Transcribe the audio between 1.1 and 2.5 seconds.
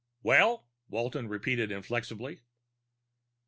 repeated inflexibly.